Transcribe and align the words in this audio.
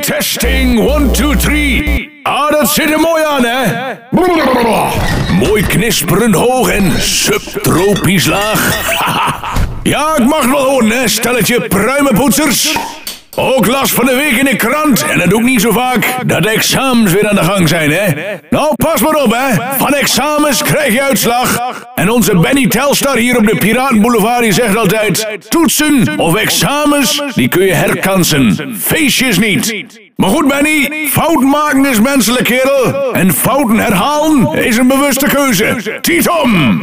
Testing, 0.00 0.78
one, 0.78 1.10
two, 1.10 1.36
three. 1.36 2.10
Ah, 2.22 2.50
dat 2.50 2.70
zit 2.70 2.90
er 2.90 3.00
mooi 3.00 3.24
aan, 3.24 3.44
hè? 3.44 3.92
Mooi 5.32 5.62
knisperend 5.62 6.34
hoog 6.34 6.70
en 6.70 7.00
subtropisch 7.00 8.26
laag. 8.26 8.76
ja, 9.82 10.16
ik 10.16 10.24
mag 10.26 10.40
het 10.40 10.50
wel 10.50 10.64
horen, 10.64 10.90
hè, 10.90 11.08
stelletje 11.08 11.60
pruimenpoetsers. 11.68 12.76
Ook 13.36 13.66
last 13.66 13.94
van 13.94 14.04
de 14.04 14.14
week 14.14 14.36
in 14.36 14.44
de 14.44 14.56
krant. 14.56 15.04
En 15.06 15.18
dat 15.18 15.32
ik 15.32 15.42
niet 15.42 15.60
zo 15.60 15.70
vaak. 15.70 16.16
Dat 16.26 16.46
examens 16.46 17.12
weer 17.12 17.28
aan 17.28 17.34
de 17.34 17.42
gang 17.44 17.68
zijn, 17.68 17.90
hè? 17.90 18.36
Nou, 18.50 18.74
pas 18.76 19.00
maar 19.00 19.14
op, 19.14 19.32
hè. 19.32 19.76
Van 19.78 19.94
examens 19.94 20.62
krijg 20.62 20.92
je 20.92 21.02
uitslag. 21.02 21.58
En 21.94 22.10
onze 22.10 22.38
Benny 22.38 22.66
Telstar 22.66 23.16
hier 23.16 23.36
op 23.36 23.46
de 23.46 23.56
Piratenboulevard 23.56 24.42
die 24.42 24.52
zegt 24.52 24.76
altijd... 24.76 25.26
Toetsen 25.48 26.18
of 26.18 26.34
examens, 26.34 27.22
die 27.34 27.48
kun 27.48 27.64
je 27.64 27.72
herkansen. 27.72 28.76
Feestjes 28.78 29.38
niet. 29.38 29.84
Maar 30.16 30.30
goed, 30.30 30.48
Benny, 30.48 31.06
fout 31.10 31.42
maken 31.42 31.86
is 31.86 32.00
menselijk, 32.00 32.44
kerel. 32.44 33.12
En 33.12 33.32
fouten 33.32 33.78
herhalen 33.78 34.54
is 34.54 34.76
een 34.76 34.88
bewuste 34.88 35.26
keuze. 35.26 35.98
Tietom! 36.00 36.80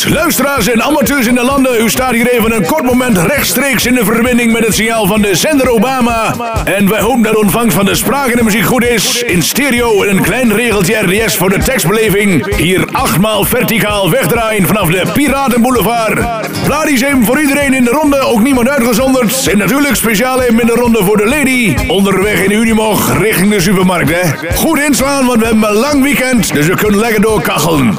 Luisteraars 0.00 0.68
en 0.68 0.82
amateurs 0.82 1.26
in 1.26 1.34
de 1.34 1.44
landen, 1.44 1.82
u 1.82 1.90
staat 1.90 2.12
hier 2.12 2.28
even 2.30 2.52
een 2.56 2.66
kort 2.66 2.82
moment 2.82 3.18
rechtstreeks 3.18 3.86
in 3.86 3.94
de 3.94 4.04
verbinding 4.04 4.52
met 4.52 4.64
het 4.64 4.74
signaal 4.74 5.06
van 5.06 5.22
de 5.22 5.34
zender 5.34 5.68
Obama. 5.68 6.34
En 6.64 6.88
wij 6.88 7.00
hopen 7.00 7.22
dat 7.22 7.32
de 7.32 7.38
ontvangst 7.38 7.76
van 7.76 7.84
de 7.84 7.94
spraak 7.94 8.28
en 8.28 8.36
de 8.36 8.42
muziek 8.42 8.64
goed 8.64 8.84
is. 8.84 9.22
In 9.22 9.42
stereo 9.42 10.02
en 10.02 10.16
een 10.16 10.22
klein 10.22 10.52
regeltje 10.52 10.94
RDS 10.94 11.36
voor 11.36 11.48
de 11.48 11.58
tekstbeleving. 11.58 12.56
Hier 12.56 12.88
achtmaal 12.92 13.44
verticaal 13.44 14.10
wegdraaien 14.10 14.66
vanaf 14.66 14.88
de 14.88 15.02
Piratenboulevard. 15.12 16.20
Vladisim 16.64 17.24
voor 17.24 17.40
iedereen 17.40 17.74
in 17.74 17.84
de 17.84 17.90
ronde, 17.90 18.20
ook 18.20 18.42
niemand 18.42 18.68
uitgezonderd. 18.68 19.46
En 19.46 19.58
natuurlijk 19.58 19.96
speciaal 19.96 20.42
in 20.42 20.56
de 20.56 20.74
ronde 20.74 21.04
voor 21.04 21.16
de 21.16 21.26
lady. 21.26 21.74
Onderweg 21.86 22.44
in 22.44 22.50
Unimog 22.50 23.18
richting 23.18 23.50
de 23.50 23.60
supermarkt, 23.60 24.10
hè. 24.10 24.54
Goed 24.54 24.78
inslaan, 24.78 25.26
want 25.26 25.40
we 25.40 25.46
hebben 25.46 25.68
een 25.68 25.74
lang 25.74 26.02
weekend, 26.02 26.52
dus 26.52 26.66
we 26.66 26.74
kunnen 26.74 27.00
lekker 27.00 27.20
doorkachelen. 27.20 27.94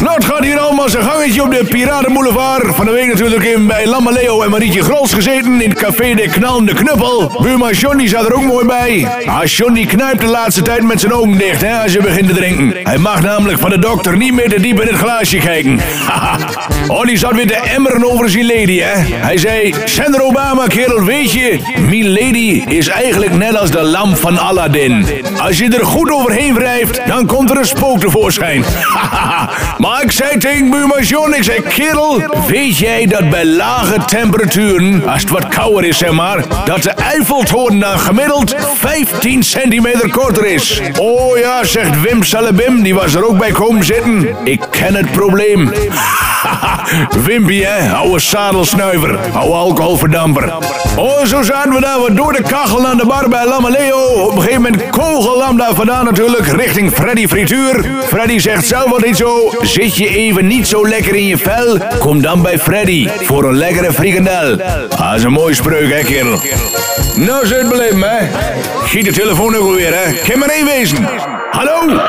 Nou, 0.00 0.14
het 0.14 0.24
gaat 0.24 0.44
hier 0.44 0.58
allemaal 0.58 0.88
zijn 0.88 1.04
gangetje 1.10 1.42
op 1.42 1.50
de 1.50 1.64
Piratenboulevard. 1.64 2.74
Van 2.74 2.84
de 2.84 2.90
week 2.90 3.06
natuurlijk 3.06 3.44
in 3.44 3.66
bij 3.66 3.86
Lamaleo 3.86 4.42
en 4.42 4.50
Marietje 4.50 4.82
Grols 4.82 5.12
gezeten 5.12 5.62
in 5.62 5.70
het 5.70 5.78
café 5.78 6.14
De 6.14 6.28
Knalende 6.28 6.74
Knuppel. 6.74 7.32
Buurman 7.42 7.72
Johnny 7.72 8.08
zat 8.08 8.26
er 8.26 8.34
ook 8.34 8.44
mooi 8.44 8.66
bij. 8.66 9.08
Ah, 9.26 9.44
Johnny 9.44 9.86
knijpt 9.86 10.20
de 10.20 10.26
laatste 10.26 10.62
tijd 10.62 10.82
met 10.82 11.00
zijn 11.00 11.12
ogen 11.12 11.38
dicht 11.38 11.60
hè, 11.60 11.82
als 11.82 11.92
je 11.92 12.02
begint 12.02 12.28
te 12.28 12.34
drinken. 12.34 12.82
Hij 12.82 12.98
mag 12.98 13.22
namelijk 13.22 13.58
van 13.58 13.70
de 13.70 13.78
dokter 13.78 14.16
niet 14.16 14.34
meer 14.34 14.48
te 14.48 14.60
diep 14.60 14.80
in 14.80 14.86
het 14.86 14.96
glaasje 14.96 15.38
kijken. 15.38 15.78
oh, 16.88 17.02
die 17.04 17.18
zat 17.18 17.34
weer 17.34 17.46
de 17.46 17.56
emmeren 17.56 18.10
over 18.12 18.30
zijn 18.30 18.46
lady, 18.46 18.78
hè. 18.78 19.16
Hij 19.16 19.38
zei, 19.38 19.74
Senator 19.84 20.22
Obama, 20.22 20.66
kerel, 20.66 21.04
weet 21.04 21.32
je, 21.32 21.60
mijn 21.88 22.12
lady 22.12 22.64
is 22.68 22.88
eigenlijk 22.88 23.32
net 23.32 23.56
als 23.56 23.70
de 23.70 23.82
lamp 23.82 24.16
van 24.16 24.38
Aladdin. 24.38 25.06
Als 25.38 25.58
je 25.58 25.68
er 25.68 25.84
goed 25.84 26.10
overheen 26.10 26.54
wrijft, 26.54 27.00
dan 27.06 27.26
komt 27.26 27.50
er 27.50 27.56
een 27.56 27.64
spook 27.64 28.00
tevoorschijn. 28.00 28.64
maar 29.78 30.02
ik 30.02 30.12
zei 30.12 30.38
tegen 30.38 30.70
buurman 30.70 31.02
John, 31.02 31.34
ik 31.34 31.42
zei, 31.42 31.62
kerel, 31.62 32.22
weet 32.46 32.78
jij 32.78 33.06
dat 33.06 33.30
bij 33.30 33.44
lage 33.44 34.04
temperaturen, 34.04 35.08
als 35.08 35.20
het 35.20 35.30
wat 35.30 35.48
kouder 35.48 35.84
is, 35.84 35.98
zeg 35.98 36.10
maar, 36.10 36.44
dat 36.64 36.82
de 36.82 36.90
Eiffeltoren 36.90 37.78
dan 37.78 37.98
gemiddeld 37.98 38.54
15 38.74 39.42
centimeter 39.42 40.10
korter 40.10 40.46
is? 40.46 40.80
Oh 40.98 41.38
ja, 41.38 41.64
zegt 41.64 42.00
Wim 42.00 42.22
Salabim, 42.22 42.82
die 42.82 42.94
was 42.94 43.14
er 43.14 43.24
ook 43.24 43.38
bij 43.38 43.50
komen 43.50 43.84
zitten. 43.84 44.28
Ik 44.44 44.60
ken 44.70 44.94
het 44.94 45.12
probleem. 45.12 45.72
Wimpy, 47.24 47.62
hè, 47.62 47.94
oude 47.94 48.18
zadelsnuiver, 48.20 49.18
oude 49.32 49.54
alcoholverdamper. 49.54 50.52
Oh, 50.96 51.24
zo 51.24 51.42
zaten 51.42 51.72
we 51.72 51.80
daar 51.80 52.00
wat 52.00 52.16
door 52.16 52.32
de 52.32 52.42
kachel 52.42 52.86
aan 52.86 52.96
de 52.96 53.06
bar 53.06 53.28
bij 53.28 53.46
Lamaleo. 53.46 53.98
Op 53.98 54.34
een 54.36 54.42
gegeven 54.42 54.62
moment 54.62 54.90
kogellam 54.90 55.56
daar 55.56 55.74
vandaan 55.74 56.04
natuurlijk, 56.04 56.46
richting 56.46 56.92
Freddy 56.92 57.26
Frituur. 57.26 57.90
Freddy 58.06 58.38
zegt 58.38 58.66
zelf 58.66 58.90
wat 58.90 59.04
niet 59.04 59.16
zo. 59.16 59.54
Zit 59.62 59.96
je 59.96 60.08
even 60.08 60.46
niet 60.46 60.68
zo 60.68 60.88
lekker 60.88 61.14
in 61.14 61.26
je 61.26 61.38
vel? 61.38 61.78
Kom 61.98 62.22
dan 62.22 62.42
bij 62.42 62.58
Freddy 62.58 63.08
voor 63.22 63.44
een 63.44 63.56
lekkere 63.56 63.92
frikandel. 63.92 64.56
Ah, 64.90 65.10
dat 65.10 65.18
is 65.18 65.22
een 65.22 65.32
mooie 65.32 65.54
spreuk, 65.54 65.92
hè, 65.92 66.02
kerel. 66.02 66.40
Nou, 67.16 67.48
het 67.48 67.68
beleven, 67.68 68.02
hè. 68.02 68.26
Giet 68.84 69.04
de 69.04 69.12
telefoon 69.12 69.56
ook 69.56 69.66
alweer, 69.66 69.94
hè. 69.94 70.12
Kan 70.28 70.38
maar 70.38 70.48
één 70.48 70.66
wezen. 70.66 71.08
Hallo? 71.50 72.00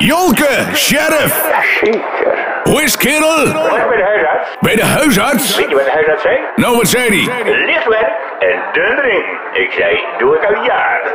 Jolke, 0.00 0.64
sheriff. 0.74 1.34
Zeker. 1.80 2.60
Hoe 2.62 2.82
is 2.82 2.92
het, 2.92 3.00
kerel? 3.00 3.46
Ik 3.46 3.52
bij 3.88 3.96
de 3.96 4.02
huisarts? 4.02 4.56
Bij 4.60 4.74
de 4.74 4.84
huisarts? 4.84 5.56
Weet 5.56 5.68
je 5.68 5.74
wat 5.74 5.84
de 5.84 5.90
huisarts 5.90 6.22
zei? 6.22 6.38
Nou, 6.56 6.76
wat 6.76 6.88
zei 6.88 7.04
hij? 7.08 7.44
Lichtwerk 7.66 8.12
en 8.38 8.58
dun 8.72 8.96
drinken. 8.96 9.38
Ik 9.52 9.72
zei, 9.78 10.00
doe 10.18 10.36
ik 10.36 10.44
al 10.44 10.64
jaren. 10.64 11.12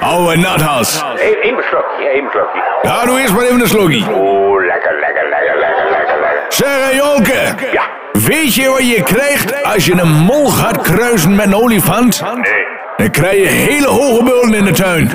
Oude 0.12 0.36
nathals. 0.36 1.04
Even 1.16 1.42
één 1.42 1.62
slokje, 1.68 2.08
één 2.08 2.28
slokje. 2.30 2.62
Ja, 2.82 3.04
doe 3.04 3.20
eerst 3.20 3.32
maar 3.34 3.44
even 3.44 3.60
een 3.60 3.68
slokkie. 3.68 4.06
Oeh, 4.14 4.64
lekker, 4.66 4.98
lekker, 5.00 5.28
lekker, 5.28 5.58
lekker, 5.58 5.90
lekker, 5.90 6.20
lekker. 6.20 6.44
Zeg, 6.48 6.68
hé, 6.68 6.96
Jolke. 6.96 7.54
Ja. 7.72 7.82
Weet 8.12 8.54
je 8.54 8.68
wat 8.68 8.90
je 8.90 9.02
krijgt 9.02 9.64
als 9.64 9.86
je 9.86 9.92
een 9.92 10.12
mol 10.12 10.50
gaat 10.50 10.80
kruisen 10.80 11.34
met 11.34 11.46
een 11.46 11.54
olifant? 11.54 12.22
Nee. 12.34 12.64
Dan 12.96 13.10
krijg 13.10 13.36
je 13.36 13.46
hele 13.46 13.86
hoge 13.86 14.24
bulten 14.24 14.54
in 14.54 14.64
de 14.64 14.70
tuin. 14.72 15.10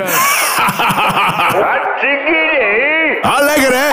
Hartstikke 0.77 2.35
idee. 2.53 3.21
Ah, 3.21 3.39
lekker 3.45 3.73
hè? 3.73 3.89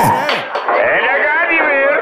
En 0.93 1.01
daar 1.07 1.21
gaat 1.27 1.49
hij 1.49 1.63
weer. 1.67 1.99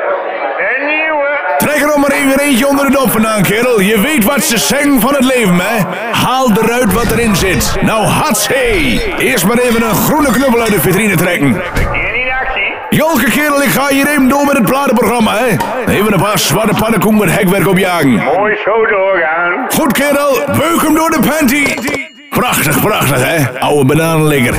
Een 0.68 0.86
nieuwe. 0.86 1.28
Trek 1.58 1.80
er 1.80 1.86
nog 1.86 1.96
maar 1.96 2.10
even 2.10 2.38
eentje 2.40 2.68
onder 2.68 2.86
de 2.86 2.92
dop 2.92 3.10
vandaan, 3.10 3.42
kerel. 3.42 3.80
Je 3.80 4.00
weet 4.00 4.24
wat 4.24 4.44
ze 4.44 4.58
zeggen 4.58 5.00
van 5.00 5.14
het 5.14 5.24
leven, 5.24 5.60
hè? 5.60 5.78
Haal 6.12 6.50
eruit 6.62 6.92
wat 6.92 7.10
erin 7.10 7.36
zit. 7.36 7.76
Nou, 7.80 8.04
hatsé. 8.06 9.00
Eerst 9.18 9.46
maar 9.46 9.58
even 9.58 9.82
een 9.82 9.94
groene 9.94 10.30
knuppel 10.30 10.60
uit 10.60 10.72
de 10.72 10.80
vitrine 10.80 11.16
trekken. 11.16 11.62
Jolke, 12.90 13.30
kerel, 13.30 13.62
ik 13.62 13.68
ga 13.70 13.88
hier 13.88 14.08
even 14.08 14.28
door 14.28 14.44
met 14.44 14.56
het 14.56 14.64
platenprogramma, 14.66 15.32
hè? 15.36 15.56
Even 15.92 16.12
een 16.12 16.20
paar 16.20 16.38
zwarte 16.38 16.74
pannenkoek 16.80 17.12
met 17.12 17.30
hekwerk 17.30 17.68
opjagen. 17.68 18.10
Mooi 18.10 18.56
zo 18.64 18.86
doorgaan. 18.86 19.66
Goed, 19.74 19.92
kerel. 19.92 20.38
Beuk 20.46 20.82
hem 20.82 20.94
door 20.94 21.10
de 21.10 21.18
panty. 21.28 21.64
Prachtig, 22.30 22.80
prachtig, 22.80 23.24
hè? 23.24 23.60
Oude 23.60 23.84
bananenlikker. 23.84 24.54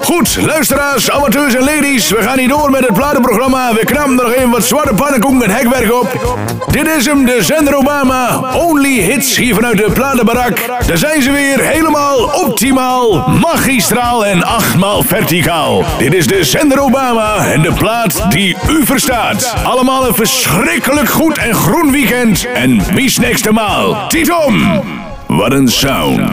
Goed, 0.00 0.38
luisteraars, 0.46 1.10
amateurs 1.10 1.54
en 1.54 1.64
ladies, 1.64 2.10
we 2.10 2.22
gaan 2.22 2.38
hier 2.38 2.48
door 2.48 2.70
met 2.70 2.80
het 2.80 2.92
platenprogramma. 2.92 3.74
We 3.74 3.84
knappen 3.84 4.18
er 4.18 4.24
nog 4.24 4.34
even 4.34 4.50
wat 4.50 4.64
zwarte 4.64 4.94
pannenkoek 4.94 5.32
met 5.32 5.52
hekwerk 5.52 5.92
op. 5.92 6.36
Dit 6.70 6.86
is 6.86 7.06
hem, 7.06 7.24
de 7.24 7.38
zender 7.40 7.76
Obama. 7.76 8.40
Only 8.54 9.00
hits 9.00 9.36
hier 9.36 9.54
vanuit 9.54 9.76
de 9.76 9.90
platenbarak. 9.92 10.66
Daar 10.86 10.96
zijn 10.98 11.22
ze 11.22 11.30
weer, 11.30 11.60
helemaal 11.60 12.16
optimaal, 12.18 13.28
magistraal 13.28 14.26
en 14.26 14.44
achtmaal 14.44 15.02
verticaal. 15.02 15.84
Dit 15.98 16.14
is 16.14 16.26
de 16.26 16.44
zender 16.44 16.80
Obama 16.80 17.46
en 17.46 17.62
de 17.62 17.72
plaat 17.72 18.30
die 18.30 18.56
u 18.68 18.84
verstaat. 18.84 19.54
Allemaal 19.64 20.06
een 20.06 20.14
verschrikkelijk 20.14 21.08
goed 21.08 21.38
en 21.38 21.54
groen 21.54 21.90
weekend. 21.90 22.46
En 22.54 22.80
bis 22.94 23.18
next 23.18 23.50
maal. 23.50 24.08
Tietom! 24.08 24.82
Wat 25.26 25.52
een 25.52 25.68
sound. 25.68 26.30